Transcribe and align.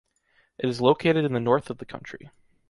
It 0.57 0.67
is 0.67 0.81
located 0.81 1.25
in 1.25 1.33
the 1.33 1.39
north 1.39 1.69
of 1.69 1.77
the 1.77 1.85
country. 1.85 2.31